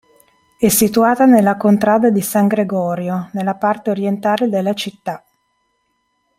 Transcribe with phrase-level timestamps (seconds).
[0.57, 5.23] È situata nella contrada di San Gregorio, nella parte orientale della città.